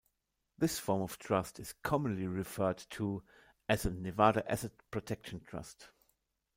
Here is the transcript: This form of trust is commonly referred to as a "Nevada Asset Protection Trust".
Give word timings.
This 0.57 0.79
form 0.79 1.03
of 1.03 1.19
trust 1.19 1.59
is 1.59 1.73
commonly 1.83 2.25
referred 2.25 2.79
to 2.89 3.21
as 3.69 3.85
a 3.85 3.91
"Nevada 3.91 4.43
Asset 4.51 4.71
Protection 4.89 5.41
Trust". 5.41 5.89